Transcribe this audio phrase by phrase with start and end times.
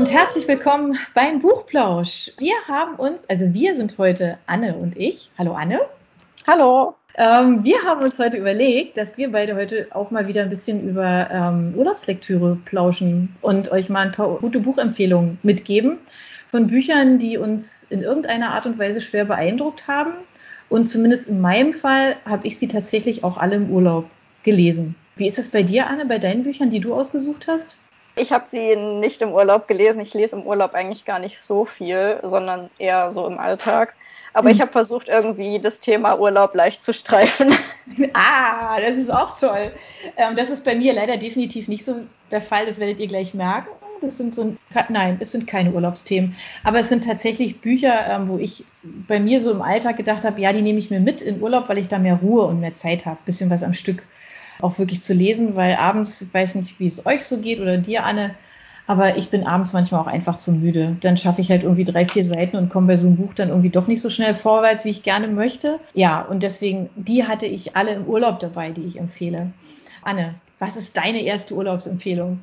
[0.00, 2.30] und herzlich willkommen beim Buchplausch.
[2.38, 5.30] Wir haben uns, also wir sind heute Anne und ich.
[5.36, 5.78] Hallo Anne.
[6.46, 6.94] Hallo.
[7.16, 10.88] Ähm, wir haben uns heute überlegt, dass wir beide heute auch mal wieder ein bisschen
[10.88, 15.98] über ähm, Urlaubslektüre plauschen und euch mal ein paar gute Buchempfehlungen mitgeben
[16.50, 20.14] von Büchern, die uns in irgendeiner Art und Weise schwer beeindruckt haben.
[20.70, 24.08] Und zumindest in meinem Fall habe ich sie tatsächlich auch alle im Urlaub
[24.44, 24.94] gelesen.
[25.16, 27.76] Wie ist es bei dir, Anne, bei deinen Büchern, die du ausgesucht hast?
[28.20, 30.00] Ich habe sie nicht im Urlaub gelesen.
[30.00, 33.94] Ich lese im Urlaub eigentlich gar nicht so viel, sondern eher so im Alltag.
[34.34, 34.54] Aber mhm.
[34.54, 37.54] ich habe versucht, irgendwie das Thema Urlaub leicht zu streifen.
[38.12, 39.72] Ah, das ist auch toll.
[40.16, 42.64] Ähm, das ist bei mir leider definitiv nicht so der Fall.
[42.66, 43.68] Das werdet ihr gleich merken.
[44.00, 44.54] Das sind so,
[44.88, 46.36] nein, es sind keine Urlaubsthemen.
[46.62, 50.40] Aber es sind tatsächlich Bücher, ähm, wo ich bei mir so im Alltag gedacht habe,
[50.40, 52.74] ja, die nehme ich mir mit in Urlaub, weil ich da mehr Ruhe und mehr
[52.74, 54.06] Zeit habe, bisschen was am Stück
[54.62, 57.78] auch wirklich zu lesen, weil abends, ich weiß nicht, wie es euch so geht oder
[57.78, 58.34] dir, Anne,
[58.86, 60.96] aber ich bin abends manchmal auch einfach zu müde.
[61.00, 63.48] Dann schaffe ich halt irgendwie drei, vier Seiten und komme bei so einem Buch dann
[63.48, 65.78] irgendwie doch nicht so schnell vorwärts, wie ich gerne möchte.
[65.94, 69.52] Ja, und deswegen, die hatte ich alle im Urlaub dabei, die ich empfehle.
[70.02, 72.40] Anne, was ist deine erste Urlaubsempfehlung?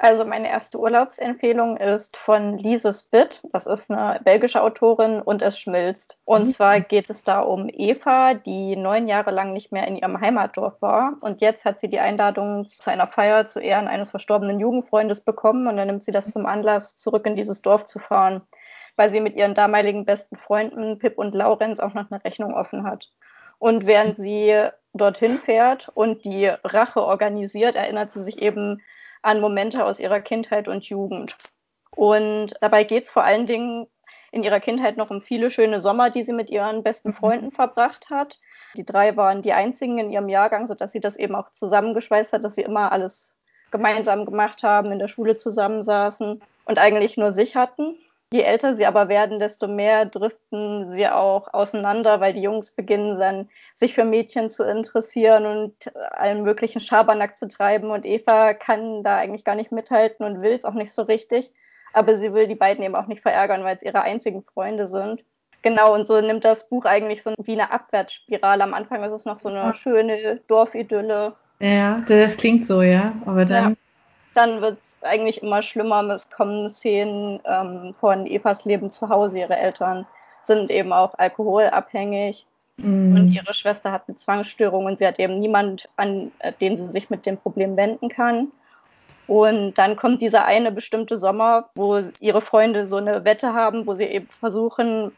[0.00, 3.42] Also meine erste Urlaubsempfehlung ist von Lise Spitt.
[3.52, 6.20] Das ist eine belgische Autorin und es schmilzt.
[6.24, 6.50] Und mhm.
[6.50, 10.80] zwar geht es da um Eva, die neun Jahre lang nicht mehr in ihrem Heimatdorf
[10.80, 11.14] war.
[11.20, 15.66] Und jetzt hat sie die Einladung zu einer Feier zu Ehren eines verstorbenen Jugendfreundes bekommen.
[15.66, 18.42] Und dann nimmt sie das zum Anlass, zurück in dieses Dorf zu fahren,
[18.94, 22.84] weil sie mit ihren damaligen besten Freunden Pip und Laurenz auch noch eine Rechnung offen
[22.84, 23.10] hat.
[23.58, 28.80] Und während sie dorthin fährt und die Rache organisiert, erinnert sie sich eben
[29.22, 31.36] an Momente aus ihrer Kindheit und Jugend.
[31.90, 33.86] Und dabei geht es vor allen Dingen
[34.30, 37.14] in ihrer Kindheit noch um viele schöne Sommer, die sie mit ihren besten mhm.
[37.14, 38.38] Freunden verbracht hat.
[38.76, 42.44] Die drei waren die einzigen in ihrem Jahrgang, sodass sie das eben auch zusammengeschweißt hat,
[42.44, 43.36] dass sie immer alles
[43.70, 47.96] gemeinsam gemacht haben, in der Schule zusammensaßen und eigentlich nur sich hatten.
[48.30, 53.18] Je älter sie aber werden, desto mehr driften sie auch auseinander, weil die Jungs beginnen
[53.18, 55.74] dann, sich für Mädchen zu interessieren und
[56.10, 57.90] allen möglichen Schabernack zu treiben.
[57.90, 61.52] Und Eva kann da eigentlich gar nicht mithalten und will es auch nicht so richtig.
[61.94, 65.24] Aber sie will die beiden eben auch nicht verärgern, weil es ihre einzigen Freunde sind.
[65.62, 68.62] Genau, und so nimmt das Buch eigentlich so wie eine Abwärtsspirale.
[68.62, 71.32] Am Anfang ist es noch so eine schöne Dorfidylle.
[71.60, 73.14] Ja, das klingt so, ja.
[73.24, 73.70] Aber dann.
[73.70, 73.76] Ja.
[74.38, 76.00] Dann wird es eigentlich immer schlimmer.
[76.10, 79.40] Es kommen Szenen ähm, von Evas Leben zu Hause.
[79.40, 80.06] Ihre Eltern
[80.42, 82.46] sind eben auch alkoholabhängig.
[82.76, 83.16] Mm.
[83.16, 86.86] Und ihre Schwester hat eine Zwangsstörung und sie hat eben niemand, an äh, den sie
[86.86, 88.52] sich mit dem Problem wenden kann.
[89.26, 93.94] Und dann kommt dieser eine bestimmte Sommer, wo ihre Freunde so eine Wette haben, wo
[93.94, 95.10] sie eben versuchen,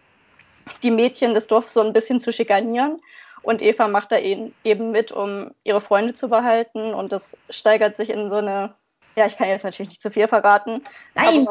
[0.82, 2.98] die Mädchen des Dorfs so ein bisschen zu schikanieren.
[3.42, 6.94] Und Eva macht da eben mit, um ihre Freunde zu behalten.
[6.94, 8.74] Und das steigert sich in so eine
[9.16, 10.82] ja, ich kann jetzt natürlich nicht zu viel verraten.
[11.14, 11.46] Nein!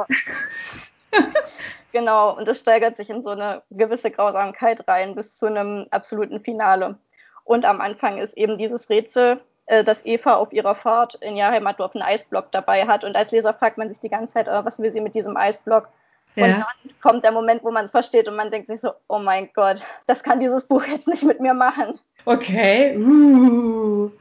[1.91, 6.39] genau, und es steigert sich in so eine gewisse Grausamkeit rein bis zu einem absoluten
[6.41, 6.97] Finale.
[7.43, 11.47] Und am Anfang ist eben dieses Rätsel, äh, dass Eva auf ihrer Fahrt in ihr
[11.47, 13.03] Heimatdorf einen Eisblock dabei hat.
[13.03, 15.35] Und als Leser fragt man sich die ganze Zeit, oh, was will sie mit diesem
[15.37, 15.89] Eisblock?
[16.35, 16.45] Ja.
[16.45, 19.19] Und dann kommt der Moment, wo man es versteht und man denkt sich so, oh
[19.19, 21.99] mein Gott, das kann dieses Buch jetzt nicht mit mir machen.
[22.25, 22.97] Okay.
[22.97, 24.11] Uh.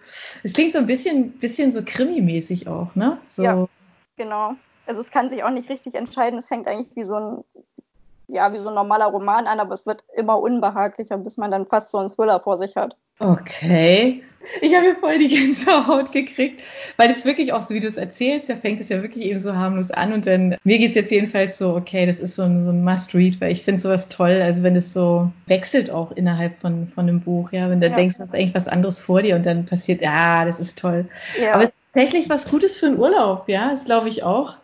[0.49, 3.19] Es klingt so ein bisschen, bisschen so krimi-mäßig auch, ne?
[3.27, 3.43] So.
[3.43, 3.69] Ja,
[4.17, 4.55] genau.
[4.87, 6.39] Also es kann sich auch nicht richtig entscheiden.
[6.39, 7.45] Es fängt eigentlich wie so ein,
[8.29, 11.67] ja, wie so ein normaler Roman an, aber es wird immer unbehaglicher, bis man dann
[11.67, 12.97] fast so einen Thriller vor sich hat.
[13.19, 14.23] Okay.
[14.61, 16.63] Ich habe hier voll die Gänsehaut gekriegt,
[16.97, 19.39] weil das wirklich auch so, wie du es erzählst, ja, fängt es ja wirklich eben
[19.39, 22.43] so harmlos an und dann, mir geht es jetzt jedenfalls so, okay, das ist so
[22.43, 26.13] ein, so ein Must-Read, weil ich finde sowas toll, also wenn es so wechselt auch
[26.13, 27.95] innerhalb von, von einem Buch, ja, wenn du ja.
[27.95, 31.07] denkst, du hast eigentlich was anderes vor dir und dann passiert, ja, das ist toll.
[31.43, 31.55] Ja.
[31.55, 34.57] Aber es ist tatsächlich was Gutes für einen Urlaub, ja, das glaube ich auch.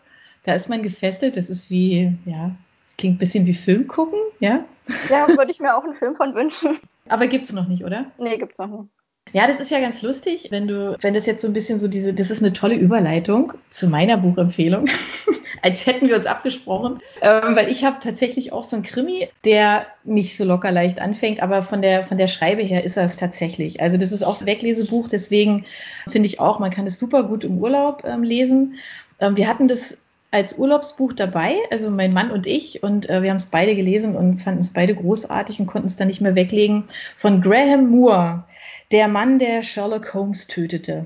[0.43, 2.51] Da ist man gefesselt, das ist wie, ja,
[2.97, 4.65] klingt ein bisschen wie Film gucken, ja.
[5.09, 6.79] Ja, würde ich mir auch einen Film von wünschen.
[7.09, 8.11] Aber gibt's noch nicht, oder?
[8.17, 8.89] Nee, gibt's noch nicht.
[9.33, 11.87] Ja, das ist ja ganz lustig, wenn du, wenn das jetzt so ein bisschen so
[11.87, 14.85] diese, das ist eine tolle Überleitung zu meiner Buchempfehlung,
[15.61, 19.87] als hätten wir uns abgesprochen, ähm, weil ich habe tatsächlich auch so einen Krimi, der
[20.03, 23.17] nicht so locker leicht anfängt, aber von der von der Schreibe her ist er es
[23.17, 23.81] tatsächlich.
[23.81, 25.65] Also das ist auch ein Weglesebuch, deswegen
[26.07, 28.75] finde ich auch, man kann es super gut im Urlaub ähm, lesen.
[29.19, 29.97] Ähm, wir hatten das
[30.35, 34.17] als Urlaubsbuch dabei, also mein Mann und ich, und äh, wir haben es beide gelesen
[34.17, 36.83] und fanden es beide großartig und konnten es dann nicht mehr weglegen,
[37.15, 38.43] von Graham Moore,
[38.91, 41.05] der Mann, der Sherlock Holmes tötete.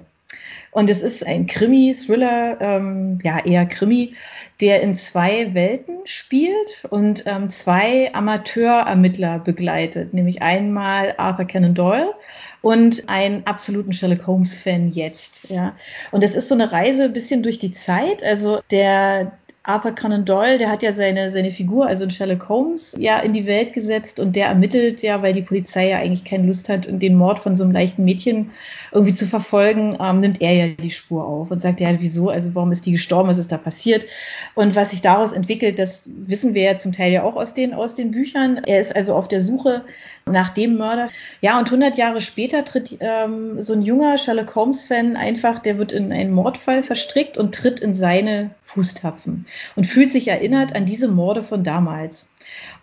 [0.72, 4.14] Und es ist ein Krimi, Thriller, ähm, ja eher Krimi,
[4.62, 12.14] der in zwei Welten spielt und ähm, zwei Amateurermittler begleitet, nämlich einmal Arthur Conan Doyle
[12.62, 15.50] und einen absoluten Sherlock Holmes-Fan jetzt.
[15.50, 15.76] Ja.
[16.12, 18.24] Und es ist so eine Reise ein bisschen durch die Zeit.
[18.24, 19.32] Also der
[19.70, 23.34] Arthur Conan Doyle, der hat ja seine, seine Figur, also in Sherlock Holmes, ja in
[23.34, 26.88] die Welt gesetzt und der ermittelt ja, weil die Polizei ja eigentlich keine Lust hat,
[26.90, 28.50] den Mord von so einem leichten Mädchen
[28.92, 32.56] irgendwie zu verfolgen, ähm, nimmt er ja die Spur auf und sagt, ja, wieso, also
[32.56, 34.08] warum ist die gestorben, was ist da passiert?
[34.56, 37.76] Und was sich daraus entwickelt, das wissen wir ja zum Teil ja auch aus den,
[37.76, 38.62] aus den Büchern.
[38.66, 39.84] Er ist also auf der Suche
[40.26, 41.10] nach dem Mörder.
[41.42, 45.92] Ja, und 100 Jahre später tritt ähm, so ein junger Sherlock Holmes-Fan einfach, der wird
[45.92, 51.08] in einen Mordfall verstrickt und tritt in seine Fußtapfen und fühlt sich erinnert an diese
[51.08, 52.30] Morde von damals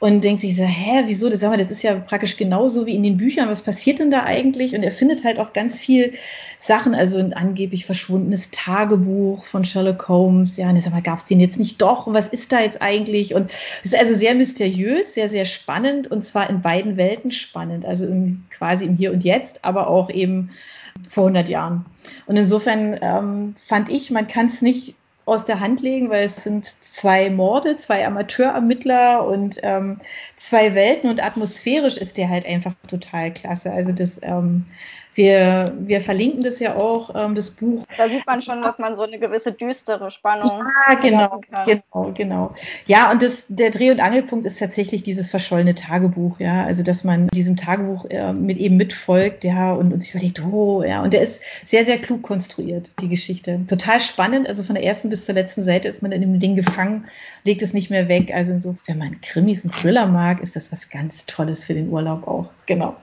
[0.00, 2.94] und denkt sich so, hä, wieso, das, sag mal, das ist ja praktisch genauso wie
[2.97, 4.75] in den Büchern, was passiert denn da eigentlich?
[4.75, 6.15] Und er findet halt auch ganz viel
[6.59, 11.19] Sachen, also ein angeblich verschwundenes Tagebuch von Sherlock Holmes, ja, und ich sag mal, gab
[11.19, 12.09] es den jetzt nicht doch?
[12.09, 13.35] Und was ist da jetzt eigentlich?
[13.35, 17.87] Und es ist also sehr mysteriös, sehr, sehr spannend und zwar in beiden Welten spannend,
[17.87, 20.50] also im, quasi im Hier und Jetzt, aber auch eben
[21.09, 21.87] vor 100 Jahren.
[22.27, 24.94] Und insofern ähm, fand ich, man kann es nicht
[25.26, 29.99] aus der Hand legen, weil es sind zwei Morde, zwei Amateurermittler und ähm,
[30.37, 33.73] zwei Welten und atmosphärisch ist der halt einfach total klasse.
[33.73, 34.67] Also das ähm,
[35.16, 37.84] wir, wir verlinken das ja auch, ähm, das Buch.
[37.96, 42.54] Da sieht man schon, dass man so eine gewisse düstere Spannung ja, genau, genau, genau.
[42.86, 46.64] Ja, und das, der Dreh- und Angelpunkt ist tatsächlich dieses verschollene Tagebuch, ja.
[46.64, 50.82] Also, dass man diesem Tagebuch äh, mit eben mitfolgt, ja, und, und sich überlegt, oh,
[50.82, 51.02] ja.
[51.02, 53.60] Und der ist sehr, sehr klug konstruiert, die Geschichte.
[53.68, 54.48] Total spannend.
[54.48, 57.06] Also von der ersten bis zur letzten Seite ist man in dem Ding gefangen,
[57.44, 58.32] legt es nicht mehr weg.
[58.34, 61.88] Also so, wenn man Krimis und Thriller mag, ist das was ganz Tolles für den
[61.88, 62.50] Urlaub auch.
[62.66, 62.96] Genau.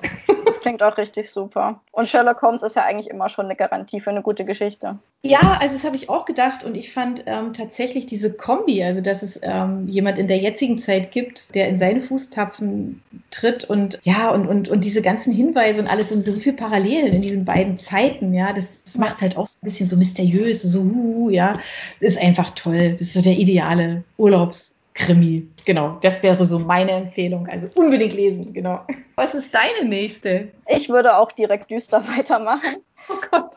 [0.46, 1.80] Das klingt auch richtig super.
[1.92, 4.98] Und Sherlock Holmes ist ja eigentlich immer schon eine Garantie für eine gute Geschichte.
[5.22, 9.02] Ja, also das habe ich auch gedacht und ich fand ähm, tatsächlich diese Kombi, also
[9.02, 13.02] dass es ähm, jemand in der jetzigen Zeit gibt, der in seine Fußtapfen
[13.32, 17.14] tritt und ja, und, und, und diese ganzen Hinweise und alles und so viele Parallelen
[17.14, 19.96] in diesen beiden Zeiten, ja, das, das macht es halt auch so ein bisschen so
[19.96, 21.58] mysteriös, so, uh, ja,
[22.00, 22.94] ist einfach toll.
[22.94, 24.76] Das ist so der ideale Urlaubs.
[24.94, 25.48] Krimi.
[25.66, 27.48] Genau, das wäre so meine Empfehlung.
[27.48, 28.82] Also unbedingt lesen, genau.
[29.16, 30.50] Was ist deine nächste?
[30.68, 32.78] Ich würde auch direkt düster weitermachen.
[33.10, 33.52] Oh Gott.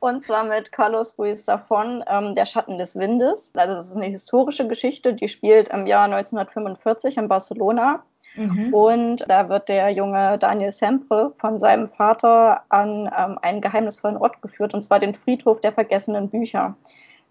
[0.00, 3.52] Und zwar mit Carlos Ruiz Zafón, ähm, Der Schatten des Windes.
[3.54, 8.02] Also das ist eine historische Geschichte, die spielt im Jahr 1945 in Barcelona.
[8.34, 8.72] Mhm.
[8.72, 14.40] Und da wird der junge Daniel Sempre von seinem Vater an ähm, einen geheimnisvollen Ort
[14.40, 16.74] geführt, und zwar den Friedhof der vergessenen Bücher.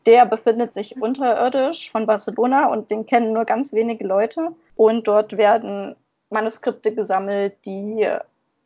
[0.05, 4.49] Der befindet sich unterirdisch von Barcelona und den kennen nur ganz wenige Leute.
[4.75, 5.95] Und dort werden
[6.29, 8.07] Manuskripte gesammelt, die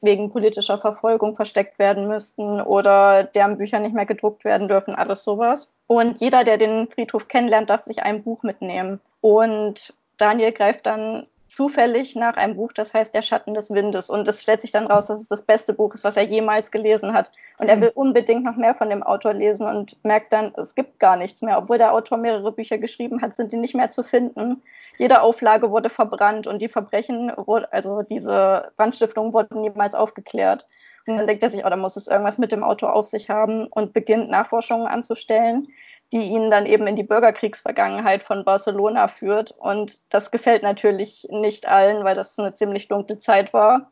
[0.01, 5.23] wegen politischer Verfolgung versteckt werden müssten oder deren Bücher nicht mehr gedruckt werden dürfen, alles
[5.23, 5.73] sowas.
[5.87, 9.01] Und jeder, der den Friedhof kennenlernt, darf sich ein Buch mitnehmen.
[9.21, 14.09] Und Daniel greift dann zufällig nach einem Buch, das heißt Der Schatten des Windes.
[14.09, 16.71] Und es stellt sich dann raus, dass es das beste Buch ist, was er jemals
[16.71, 17.31] gelesen hat.
[17.57, 17.81] Und er mhm.
[17.81, 21.41] will unbedingt noch mehr von dem Autor lesen und merkt dann, es gibt gar nichts
[21.41, 21.57] mehr.
[21.57, 24.61] Obwohl der Autor mehrere Bücher geschrieben hat, sind die nicht mehr zu finden.
[24.97, 27.31] Jede Auflage wurde verbrannt und die Verbrechen,
[27.71, 30.67] also diese Brandstiftungen wurden niemals aufgeklärt.
[31.07, 33.29] Und dann denkt er sich, oh, da muss es irgendwas mit dem Autor auf sich
[33.29, 35.67] haben und beginnt Nachforschungen anzustellen
[36.13, 39.51] die ihn dann eben in die Bürgerkriegsvergangenheit von Barcelona führt.
[39.51, 43.91] Und das gefällt natürlich nicht allen, weil das eine ziemlich dunkle Zeit war.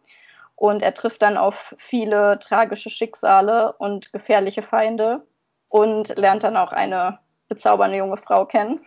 [0.55, 5.25] Und er trifft dann auf viele tragische Schicksale und gefährliche Feinde
[5.67, 8.79] und lernt dann auch eine bezaubernde junge Frau kennen.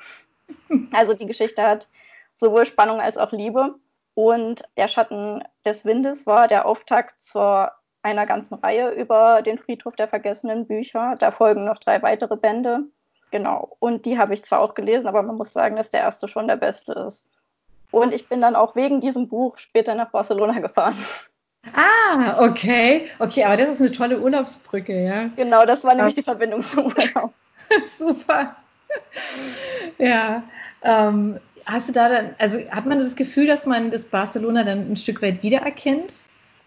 [0.93, 1.89] Also die Geschichte hat
[2.35, 3.75] sowohl Spannung als auch Liebe.
[4.15, 7.69] Und Der Schatten des Windes war der Auftakt zu
[8.03, 11.17] einer ganzen Reihe über den Friedhof der vergessenen Bücher.
[11.19, 12.85] Da folgen noch drei weitere Bände.
[13.33, 13.77] Genau.
[13.81, 16.47] Und die habe ich zwar auch gelesen, aber man muss sagen, dass der erste schon
[16.47, 17.27] der beste ist.
[17.91, 20.97] Und ich bin dann auch wegen diesem Buch später nach Barcelona gefahren.
[21.75, 23.09] Ah, okay.
[23.19, 25.31] Okay, aber das ist eine tolle Urlaubsbrücke, ja.
[25.37, 27.33] Genau, das war nämlich die Verbindung zum Urlaub.
[27.87, 28.57] Super.
[29.99, 30.43] Ja.
[30.83, 34.91] Ähm, hast du da dann, also hat man das Gefühl, dass man das Barcelona dann
[34.91, 36.15] ein Stück weit wiedererkennt?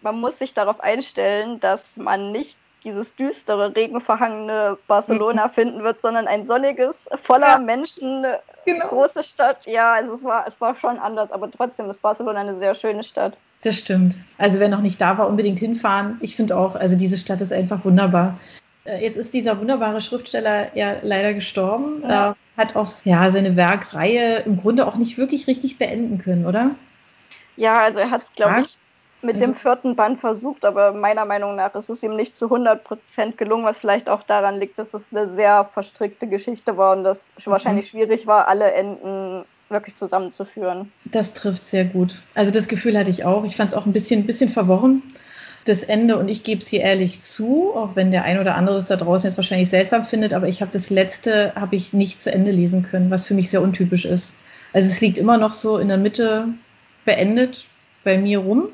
[0.02, 5.52] Man muss sich darauf einstellen, dass man nicht dieses düstere, regenverhangene Barcelona mhm.
[5.52, 7.58] finden wird, sondern ein sonniges, voller ja.
[7.58, 8.26] Menschen,
[8.64, 8.88] genau.
[8.88, 9.66] große Stadt.
[9.66, 13.02] Ja, also es war, es war schon anders, aber trotzdem ist Barcelona eine sehr schöne
[13.02, 13.36] Stadt.
[13.62, 14.16] Das stimmt.
[14.38, 16.16] Also wer noch nicht da war, unbedingt hinfahren.
[16.20, 18.38] Ich finde auch, also diese Stadt ist einfach wunderbar.
[18.84, 22.30] Äh, jetzt ist dieser wunderbare Schriftsteller ja leider gestorben, ja.
[22.30, 26.72] Äh, hat auch ja, seine Werkreihe im Grunde auch nicht wirklich richtig beenden können, oder?
[27.56, 28.76] Ja, also er hat, glaube ich,
[29.22, 32.46] mit also, dem vierten Band versucht, aber meiner Meinung nach ist es ihm nicht zu
[32.46, 36.96] 100 Prozent gelungen, was vielleicht auch daran liegt, dass es eine sehr verstrickte Geschichte war
[36.96, 37.50] und das mhm.
[37.50, 40.92] wahrscheinlich schwierig war, alle Enden wirklich zusammenzuführen.
[41.04, 42.22] Das trifft sehr gut.
[42.34, 43.44] Also das Gefühl hatte ich auch.
[43.44, 45.02] Ich fand es auch ein bisschen, bisschen verworren.
[45.64, 48.76] das Ende, und ich gebe es hier ehrlich zu, auch wenn der ein oder andere
[48.76, 52.20] es da draußen jetzt wahrscheinlich seltsam findet, aber ich habe das letzte, habe ich nicht
[52.20, 54.36] zu Ende lesen können, was für mich sehr untypisch ist.
[54.72, 56.48] Also es liegt immer noch so in der Mitte
[57.04, 57.68] beendet
[58.04, 58.68] bei mir rum.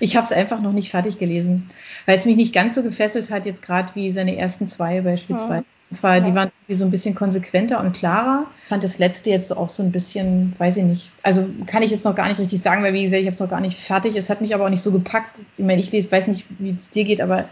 [0.00, 1.70] Ich habe es einfach noch nicht fertig gelesen,
[2.06, 5.62] weil es mich nicht ganz so gefesselt hat, jetzt gerade wie seine ersten zwei beispielsweise.
[5.62, 5.77] Mhm.
[5.90, 6.20] Zwar, ja.
[6.20, 8.46] die waren irgendwie so ein bisschen konsequenter und klarer.
[8.62, 11.12] Ich fand das letzte jetzt auch so ein bisschen, weiß ich nicht.
[11.22, 13.40] Also kann ich jetzt noch gar nicht richtig sagen, weil wie gesagt, ich habe es
[13.40, 14.14] noch gar nicht fertig.
[14.14, 15.40] Es hat mich aber auch nicht so gepackt.
[15.56, 17.48] Ich meine, ich lese, weiß nicht, wie es dir geht, aber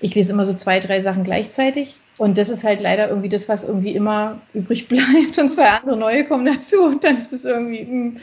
[0.00, 2.00] ich lese immer so zwei, drei Sachen gleichzeitig.
[2.18, 5.38] Und das ist halt leider irgendwie das, was irgendwie immer übrig bleibt.
[5.38, 6.82] Und zwei andere neue kommen dazu.
[6.82, 8.16] Und dann ist es irgendwie, mh, hm,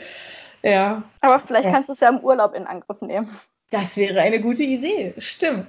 [0.62, 1.02] ja.
[1.20, 1.72] Aber vielleicht ja.
[1.72, 3.28] kannst du es ja im Urlaub in Angriff nehmen.
[3.70, 5.14] Das wäre eine gute Idee.
[5.18, 5.68] Stimmt.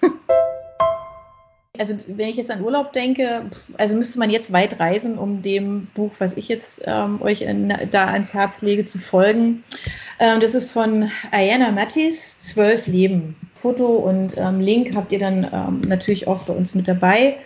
[1.78, 5.86] also wenn ich jetzt an Urlaub denke, also müsste man jetzt weit reisen, um dem
[5.94, 9.62] Buch, was ich jetzt ähm, euch in, da ans Herz lege, zu folgen.
[10.18, 13.36] Ähm, das ist von Ayana Mattis, Zwölf Leben.
[13.54, 17.38] Foto und ähm, Link habt ihr dann ähm, natürlich auch bei uns mit dabei.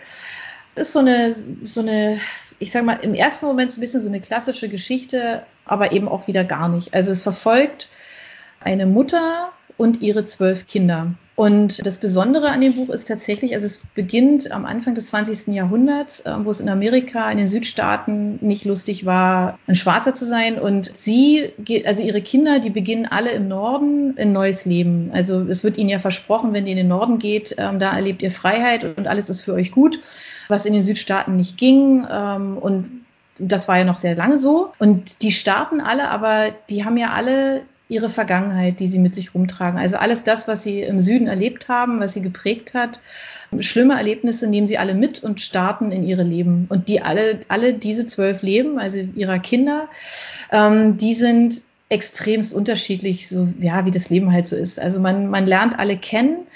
[0.75, 2.19] Das ist so eine, so eine,
[2.59, 6.07] ich sag mal, im ersten Moment so ein bisschen so eine klassische Geschichte, aber eben
[6.07, 6.93] auch wieder gar nicht.
[6.93, 7.89] Also es verfolgt
[8.59, 11.13] eine Mutter und ihre zwölf Kinder.
[11.35, 15.47] Und das Besondere an dem Buch ist tatsächlich, also es beginnt am Anfang des 20.
[15.53, 20.25] Jahrhunderts, äh, wo es in Amerika, in den Südstaaten nicht lustig war, ein Schwarzer zu
[20.25, 20.59] sein.
[20.59, 21.53] Und sie,
[21.85, 25.09] also ihre Kinder, die beginnen alle im Norden ein neues Leben.
[25.11, 28.21] Also es wird ihnen ja versprochen, wenn ihr in den Norden geht, ähm, da erlebt
[28.21, 29.99] ihr Freiheit und alles ist für euch gut,
[30.49, 32.05] was in den Südstaaten nicht ging.
[32.11, 33.03] Ähm, und
[33.39, 34.73] das war ja noch sehr lange so.
[34.77, 37.63] Und die starten alle, aber die haben ja alle
[37.93, 39.79] ihre Vergangenheit, die sie mit sich rumtragen.
[39.79, 42.99] Also alles das, was sie im Süden erlebt haben, was sie geprägt hat.
[43.59, 46.65] Schlimme Erlebnisse nehmen sie alle mit und starten in ihre Leben.
[46.69, 49.89] Und die alle, alle diese zwölf Leben, also ihrer Kinder,
[50.51, 54.79] ähm, die sind extremst unterschiedlich, so ja, wie das Leben halt so ist.
[54.79, 56.47] Also man, man lernt alle kennen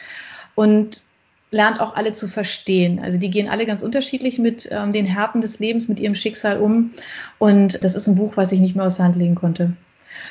[0.55, 1.03] und
[1.51, 2.99] lernt auch alle zu verstehen.
[2.99, 6.59] Also die gehen alle ganz unterschiedlich mit ähm, den Härten des Lebens, mit ihrem Schicksal
[6.59, 6.91] um.
[7.37, 9.73] Und das ist ein Buch, was ich nicht mehr aus der Hand legen konnte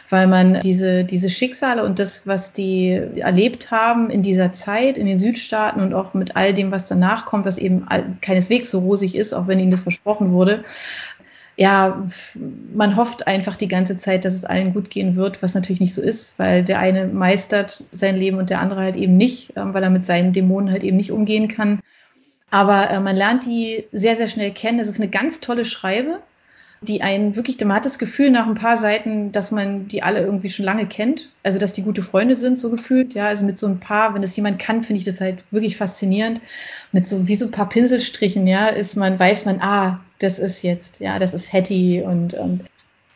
[0.08, 5.06] weil man diese, diese Schicksale und das, was die erlebt haben in dieser Zeit in
[5.06, 7.86] den Südstaaten und auch mit all dem, was danach kommt, was eben
[8.20, 10.64] keineswegs so rosig ist, auch wenn ihnen das versprochen wurde,
[11.56, 12.06] ja,
[12.74, 15.94] man hofft einfach die ganze Zeit, dass es allen gut gehen wird, was natürlich nicht
[15.94, 19.72] so ist, weil der eine meistert sein Leben und der andere halt eben nicht, ähm,
[19.72, 21.80] weil er mit seinen Dämonen halt eben nicht umgehen kann.
[22.50, 24.80] Aber äh, man lernt die sehr, sehr schnell kennen.
[24.80, 26.20] Es ist eine ganz tolle Schreibe
[26.80, 30.20] die einen wirklich, man hat das Gefühl nach ein paar Seiten, dass man die alle
[30.20, 31.30] irgendwie schon lange kennt.
[31.42, 33.14] Also, dass die gute Freunde sind, so gefühlt.
[33.14, 35.76] Ja, also mit so ein paar, wenn das jemand kann, finde ich das halt wirklich
[35.76, 36.40] faszinierend.
[36.92, 40.62] Mit so, wie so ein paar Pinselstrichen, ja, ist man, weiß man, ah, das ist
[40.62, 42.64] jetzt, ja, das ist Hattie und, und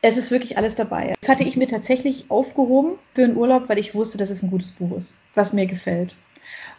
[0.03, 1.15] es ist wirklich alles dabei.
[1.21, 4.51] Das hatte ich mir tatsächlich aufgehoben für einen Urlaub, weil ich wusste, dass es ein
[4.51, 6.15] gutes Buch ist, was mir gefällt.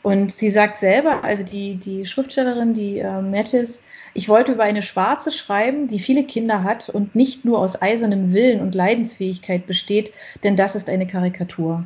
[0.01, 3.83] Und sie sagt selber, also die, die Schriftstellerin, die äh, Mattis,
[4.13, 8.33] ich wollte über eine Schwarze schreiben, die viele Kinder hat und nicht nur aus eisernem
[8.33, 10.13] Willen und Leidensfähigkeit besteht,
[10.43, 11.85] denn das ist eine Karikatur.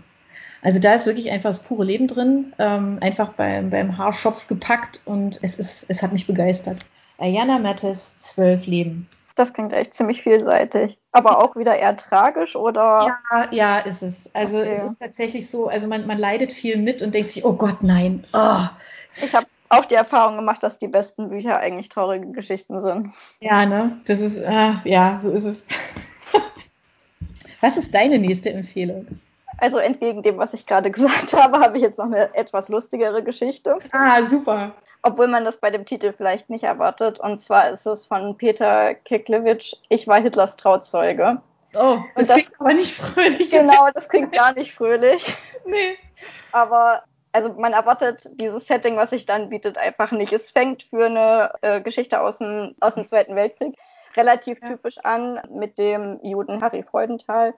[0.61, 4.99] Also da ist wirklich einfach das pure Leben drin, ähm, einfach beim, beim Haarschopf gepackt
[5.05, 6.85] und es, ist, es hat mich begeistert.
[7.19, 9.07] Ayana Mattes, Zwölf Leben.
[9.35, 10.97] Das klingt echt ziemlich vielseitig.
[11.11, 13.19] Aber auch wieder eher tragisch, oder?
[13.31, 14.33] Ja, ja, ist es.
[14.33, 14.71] Also okay.
[14.71, 17.83] es ist tatsächlich so, also man, man leidet viel mit und denkt sich, oh Gott,
[17.83, 18.23] nein.
[18.33, 18.61] Oh.
[19.21, 23.13] Ich habe auch die Erfahrung gemacht, dass die besten Bücher eigentlich traurige Geschichten sind.
[23.39, 23.99] Ja, ne?
[24.05, 25.65] Das ist, äh, ja, so ist es.
[27.61, 29.07] was ist deine nächste Empfehlung?
[29.57, 33.23] Also entgegen dem, was ich gerade gesagt habe, habe ich jetzt noch eine etwas lustigere
[33.23, 33.79] Geschichte.
[33.91, 34.73] Ah, super.
[35.01, 37.19] Obwohl man das bei dem Titel vielleicht nicht erwartet.
[37.19, 41.41] Und zwar ist es von Peter Kiklewitsch, Ich war Hitlers Trauzeuge.
[41.75, 43.51] Oh, das, das klingt aber nicht fröhlich.
[43.51, 45.23] Genau, das klingt gar nicht fröhlich.
[45.65, 45.95] nee.
[46.51, 47.03] Aber
[47.35, 50.31] also man erwartet dieses Setting, was sich dann bietet, einfach nicht.
[50.31, 53.75] Es fängt für eine äh, Geschichte aus dem, aus dem Zweiten Weltkrieg
[54.15, 54.69] relativ ja.
[54.69, 57.53] typisch an mit dem Juden Harry Freudenthal,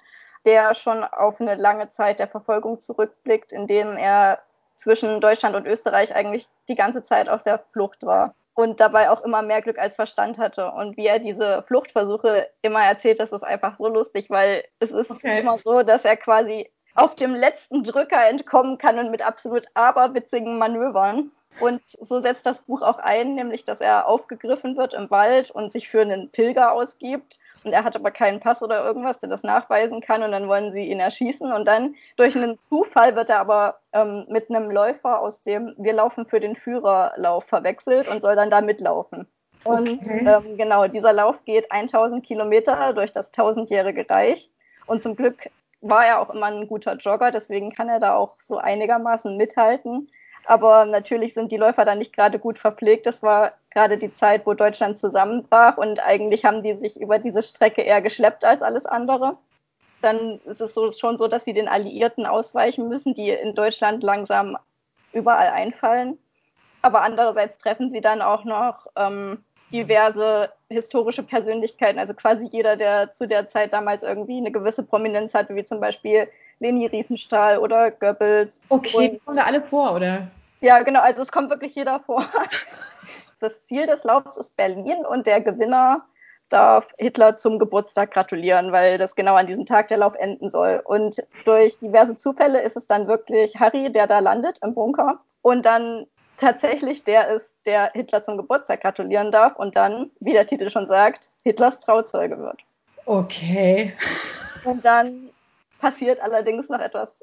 [0.46, 4.39] der schon auf eine lange Zeit der Verfolgung zurückblickt, in dem er
[4.74, 9.24] zwischen Deutschland und Österreich eigentlich die ganze Zeit auf der Flucht war und dabei auch
[9.24, 10.72] immer mehr Glück als Verstand hatte.
[10.72, 15.12] Und wie er diese Fluchtversuche immer erzählt, das ist einfach so lustig, weil es ist
[15.12, 15.41] okay.
[15.41, 20.58] immer so, dass er quasi auf dem letzten Drücker entkommen kann und mit absolut aberwitzigen
[20.58, 21.32] Manövern.
[21.60, 25.72] Und so setzt das Buch auch ein, nämlich dass er aufgegriffen wird im Wald und
[25.72, 27.39] sich für einen Pilger ausgibt.
[27.63, 30.24] Und er hat aber keinen Pass oder irgendwas, der das nachweisen kann.
[30.24, 31.51] Und dann wollen sie ihn erschießen.
[31.51, 35.94] Und dann durch einen Zufall wird er aber ähm, mit einem Läufer aus dem Wir
[35.94, 39.27] laufen für den Führerlauf verwechselt und soll dann da mitlaufen.
[39.63, 40.25] Und okay.
[40.25, 44.50] ähm, genau, dieser Lauf geht 1000 Kilometer durch das tausendjährige Reich.
[44.86, 45.50] Und zum Glück
[45.81, 50.10] war er auch immer ein guter Jogger, deswegen kann er da auch so einigermaßen mithalten.
[50.46, 53.05] Aber natürlich sind die Läufer da nicht gerade gut verpflegt.
[53.05, 57.43] Das war gerade die Zeit, wo Deutschland zusammenbrach und eigentlich haben die sich über diese
[57.43, 59.38] Strecke eher geschleppt als alles andere.
[60.01, 64.03] Dann ist es so, schon so, dass sie den Alliierten ausweichen müssen, die in Deutschland
[64.03, 64.57] langsam
[65.12, 66.17] überall einfallen.
[66.81, 73.14] Aber andererseits treffen sie dann auch noch ähm, diverse historische Persönlichkeiten, also quasi jeder, der
[73.14, 76.28] zu der Zeit damals irgendwie eine gewisse Prominenz hatte, wie zum Beispiel
[76.60, 78.62] Leni Riefenstahl oder Goebbels.
[78.70, 80.28] Okay, die kommen da alle vor, oder?
[80.62, 82.26] Ja, genau, also es kommt wirklich jeder vor.
[83.40, 86.04] Das Ziel des Laufs ist Berlin und der Gewinner
[86.50, 90.82] darf Hitler zum Geburtstag gratulieren, weil das genau an diesem Tag der Lauf enden soll.
[90.84, 95.68] Und durch diverse Zufälle ist es dann wirklich Harry, der da landet im Bunker und
[95.68, 96.08] dann
[96.40, 100.88] tatsächlich der ist, der Hitler zum Geburtstag gratulieren darf und dann, wie der Titel schon
[100.88, 102.62] sagt, Hitlers Trauzeuge wird.
[103.06, 103.94] Okay.
[104.64, 105.30] Und dann
[105.80, 107.14] passiert allerdings noch etwas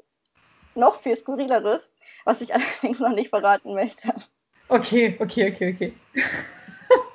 [0.75, 1.89] noch viel skurrileres,
[2.23, 4.13] was ich allerdings noch nicht verraten möchte.
[4.67, 5.93] Okay, okay, okay, okay.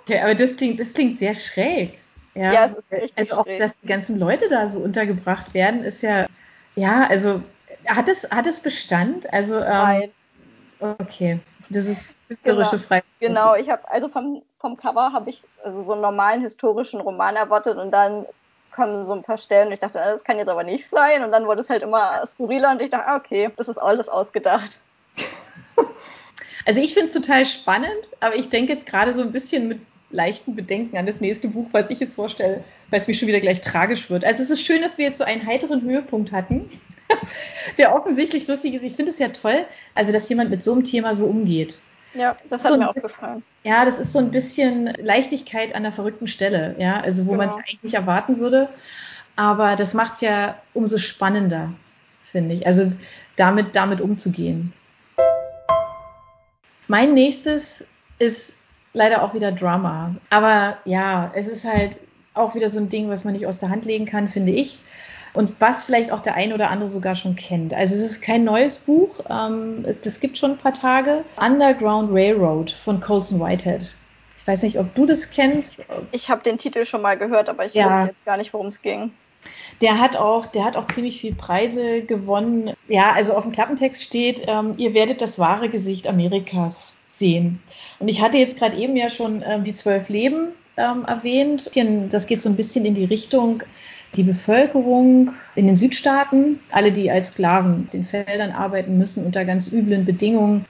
[0.02, 1.98] okay, aber das klingt, das klingt sehr schräg.
[2.34, 3.58] Ja, ja es ist richtig Also auch, schräg.
[3.58, 6.26] dass die ganzen Leute da so untergebracht werden, ist ja,
[6.76, 7.42] ja, also
[7.86, 9.32] hat es, hat es Bestand?
[9.32, 10.10] Also, ähm, Nein.
[10.80, 12.82] Okay, das ist künstlerische Genau.
[12.82, 13.04] Freiheit.
[13.20, 17.36] Genau, ich habe also vom, vom Cover habe ich also so einen normalen historischen Roman
[17.36, 18.26] erwartet und dann
[18.74, 21.24] kommen so ein paar Stellen und ich dachte, ah, das kann jetzt aber nicht sein
[21.24, 24.08] und dann wurde es halt immer skurriler und ich dachte, ah, okay, das ist alles
[24.08, 24.80] ausgedacht.
[26.66, 29.80] Also ich finde es total spannend, aber ich denke jetzt gerade so ein bisschen mit
[30.10, 33.40] leichten Bedenken an das nächste Buch, was ich jetzt vorstelle, weil es mir schon wieder
[33.40, 34.24] gleich tragisch wird.
[34.24, 36.68] Also es ist schön, dass wir jetzt so einen heiteren Höhepunkt hatten,
[37.78, 38.82] der offensichtlich lustig ist.
[38.84, 41.80] Ich finde es ja toll, also dass jemand mit so einem Thema so umgeht.
[42.14, 43.42] Ja, das So hat ein mir auch gefallen.
[43.62, 47.42] Ja, das ist so ein bisschen Leichtigkeit an der verrückten Stelle, ja, also wo Genau.
[47.44, 48.68] man es eigentlich nicht erwarten würde.
[49.36, 51.72] Aber das macht es ja umso spannender,
[52.22, 52.66] finde ich.
[52.66, 52.90] Also
[53.36, 54.72] damit, damit umzugehen.
[56.88, 57.86] Mein nächstes
[58.18, 58.56] ist
[58.92, 60.16] leider auch wieder Drama.
[60.30, 62.00] Aber ja, es ist halt
[62.34, 64.80] auch wieder so ein Ding, was man nicht aus der Hand legen kann, finde ich.
[65.32, 67.72] Und was vielleicht auch der ein oder andere sogar schon kennt.
[67.74, 71.24] Also es ist kein neues Buch, ähm, das gibt schon ein paar Tage.
[71.40, 73.94] Underground Railroad von Colson Whitehead.
[74.36, 75.76] Ich weiß nicht, ob du das kennst.
[76.12, 77.86] Ich habe den Titel schon mal gehört, aber ich Ja.
[77.86, 79.12] wusste jetzt gar nicht, worum es ging.
[79.80, 82.74] Der hat auch, der hat auch ziemlich viel Preise gewonnen.
[82.88, 87.62] Ja, also auf dem Klappentext steht, ähm, ihr werdet das wahre Gesicht Amerikas sehen.
[87.98, 90.48] Und ich hatte jetzt gerade eben ja schon ähm, die zwölf Leben
[90.80, 91.70] ähm, erwähnt.
[92.10, 93.62] Das geht so ein bisschen in die Richtung,
[94.16, 99.44] die Bevölkerung in den Südstaaten, alle, die als Sklaven auf den Feldern arbeiten müssen unter
[99.44, 100.64] ganz üblen Bedingungen.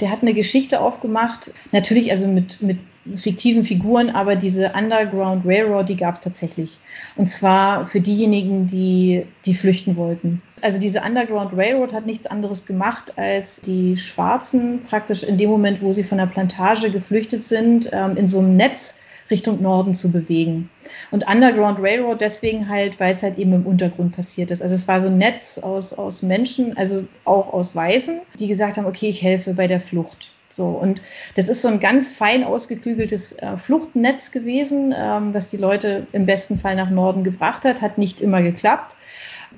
[0.00, 2.78] Der hat eine Geschichte aufgemacht, natürlich also mit, mit
[3.14, 6.78] fiktiven Figuren, aber diese Underground Railroad, die gab es tatsächlich.
[7.16, 10.40] Und zwar für diejenigen, die, die flüchten wollten.
[10.60, 15.82] Also diese Underground Railroad hat nichts anderes gemacht, als die Schwarzen praktisch in dem Moment,
[15.82, 18.98] wo sie von der Plantage geflüchtet sind, ähm, in so einem Netz
[19.32, 20.70] Richtung Norden zu bewegen.
[21.10, 24.62] Und Underground Railroad deswegen halt, weil es halt eben im Untergrund passiert ist.
[24.62, 28.76] Also es war so ein Netz aus, aus Menschen, also auch aus Weißen, die gesagt
[28.76, 30.30] haben, okay, ich helfe bei der Flucht.
[30.48, 31.00] So, und
[31.34, 36.26] das ist so ein ganz fein ausgeklügeltes äh, Fluchtnetz gewesen, ähm, was die Leute im
[36.26, 38.96] besten Fall nach Norden gebracht hat, hat nicht immer geklappt.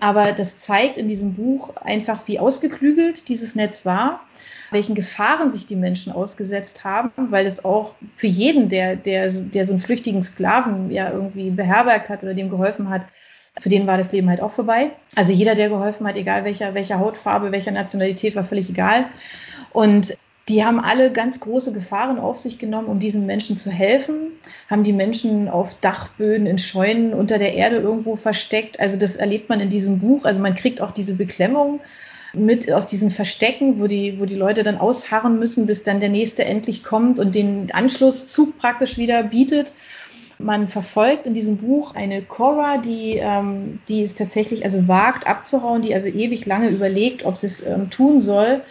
[0.01, 4.21] Aber das zeigt in diesem Buch einfach, wie ausgeklügelt dieses Netz war,
[4.71, 9.67] welchen Gefahren sich die Menschen ausgesetzt haben, weil es auch für jeden, der, der, der
[9.67, 13.03] so einen flüchtigen Sklaven ja irgendwie beherbergt hat oder dem geholfen hat,
[13.59, 14.91] für den war das Leben halt auch vorbei.
[15.15, 19.07] Also jeder, der geholfen hat, egal welcher, welcher Hautfarbe, welcher Nationalität, war völlig egal.
[19.73, 20.17] Und
[20.49, 24.33] die haben alle ganz große Gefahren auf sich genommen, um diesen Menschen zu helfen,
[24.69, 28.79] haben die Menschen auf Dachböden, in Scheunen unter der Erde irgendwo versteckt.
[28.79, 30.27] Also das erlebt man in diesem Buch.
[30.27, 31.81] Also man kriegt auch diese Beklemmung
[32.35, 36.09] mit aus diesen Verstecken, wo die, wo die Leute dann ausharren müssen, bis dann der
[36.11, 39.73] nächste endlich kommt und den Anschlusszug praktisch wieder bietet.
[40.39, 45.81] Man verfolgt in diesem Buch eine Cora, die, ähm, die es tatsächlich also wagt abzuhauen,
[45.81, 48.63] die also ewig lange überlegt, ob sie es ähm, tun soll.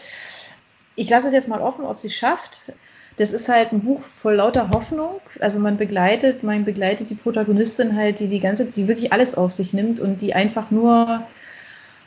[0.95, 2.73] Ich lasse es jetzt mal offen, ob sie es schafft.
[3.17, 5.21] Das ist halt ein Buch voll lauter Hoffnung.
[5.39, 9.51] Also man begleitet, man begleitet die Protagonistin halt, die die ganze, die wirklich alles auf
[9.51, 11.23] sich nimmt und die einfach nur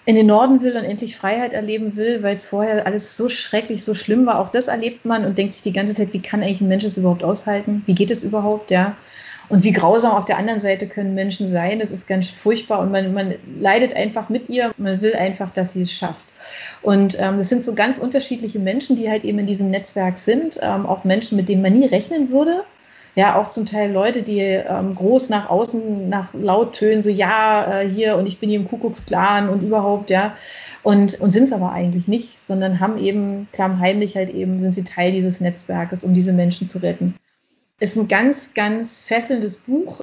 [0.04, 3.84] in den Norden will und endlich Freiheit erleben will, weil es vorher alles so schrecklich,
[3.84, 4.38] so schlimm war.
[4.38, 6.84] Auch das erlebt man und denkt sich die ganze Zeit, wie kann eigentlich ein Mensch
[6.84, 7.82] es überhaupt aushalten?
[7.86, 8.96] Wie geht es überhaupt, ja?
[9.48, 11.78] Und wie grausam auf der anderen Seite können Menschen sein?
[11.78, 14.72] Das ist ganz furchtbar und man, man leidet einfach mit ihr.
[14.76, 16.24] Man will einfach, dass sie es schafft.
[16.82, 20.58] Und ähm, das sind so ganz unterschiedliche Menschen, die halt eben in diesem Netzwerk sind.
[20.62, 22.64] Ähm, auch Menschen, mit denen man nie rechnen würde,
[23.16, 27.80] Ja, auch zum Teil Leute, die ähm, groß nach außen, nach laut tönen, so ja,
[27.80, 30.34] äh, hier und ich bin hier im Kuckucksklan und überhaupt, ja.
[30.82, 34.84] Und, und sind es aber eigentlich nicht, sondern haben eben, klammheimlich halt eben, sind sie
[34.84, 37.14] Teil dieses Netzwerkes, um diese Menschen zu retten.
[37.80, 40.02] Ist ein ganz, ganz fesselndes Buch,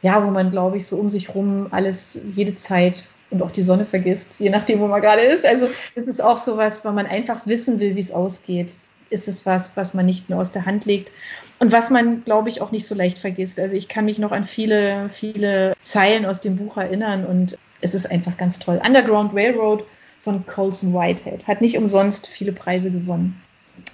[0.00, 3.62] ja, wo man, glaube ich, so um sich rum alles, jede Zeit und auch die
[3.62, 5.44] Sonne vergisst, je nachdem, wo man gerade ist.
[5.44, 8.76] Also es ist auch sowas, weil man einfach wissen will, wie es ausgeht.
[9.10, 11.12] Ist es was, was man nicht nur aus der Hand legt
[11.58, 13.60] und was man, glaube ich, auch nicht so leicht vergisst.
[13.60, 17.94] Also ich kann mich noch an viele, viele Zeilen aus dem Buch erinnern und es
[17.94, 18.80] ist einfach ganz toll.
[18.84, 19.84] Underground Railroad
[20.20, 23.40] von Colson Whitehead hat nicht umsonst viele Preise gewonnen.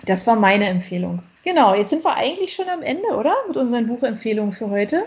[0.05, 1.22] Das war meine Empfehlung.
[1.44, 3.35] Genau, jetzt sind wir eigentlich schon am Ende, oder?
[3.48, 5.05] Mit unseren Buchempfehlungen für heute.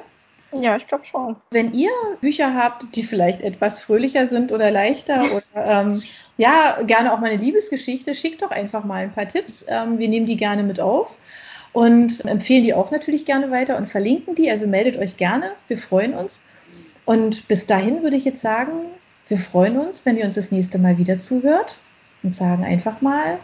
[0.60, 1.36] Ja, ich glaube schon.
[1.52, 6.04] Wenn ihr Bücher habt, die vielleicht etwas fröhlicher sind oder leichter oder ähm,
[6.38, 9.66] ja, gerne auch mal eine Liebesgeschichte, schickt doch einfach mal ein paar Tipps.
[9.68, 11.18] Ähm, wir nehmen die gerne mit auf
[11.74, 14.50] und empfehlen die auch natürlich gerne weiter und verlinken die.
[14.50, 15.52] Also meldet euch gerne.
[15.68, 16.44] Wir freuen uns.
[17.06, 18.72] Und bis dahin würde ich jetzt sagen,
[19.28, 21.78] wir freuen uns, wenn ihr uns das nächste Mal wieder zuhört
[22.24, 23.40] und sagen einfach mal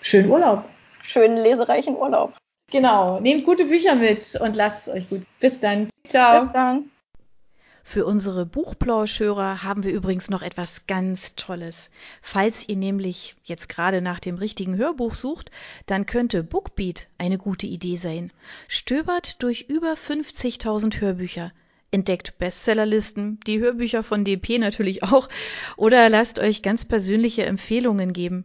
[0.00, 0.64] schönen Urlaub.
[1.02, 2.34] Schönen lesereichen Urlaub.
[2.70, 5.22] Genau, nehmt gute Bücher mit und lasst es euch gut.
[5.38, 5.88] Bis dann.
[6.14, 6.44] Ciao.
[6.44, 6.90] Bis dann.
[7.82, 11.90] Für unsere Buchplauschhörer haben wir übrigens noch etwas ganz Tolles.
[12.22, 15.50] Falls ihr nämlich jetzt gerade nach dem richtigen Hörbuch sucht,
[15.86, 18.32] dann könnte Bookbeat eine gute Idee sein.
[18.68, 21.50] Stöbert durch über 50.000 Hörbücher,
[21.90, 25.28] entdeckt Bestsellerlisten, die Hörbücher von DP natürlich auch,
[25.76, 28.44] oder lasst euch ganz persönliche Empfehlungen geben.